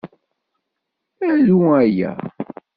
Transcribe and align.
Aru 1.29 1.59
aya. 1.79 2.11